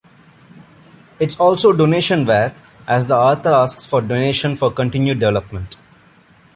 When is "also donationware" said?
1.39-2.55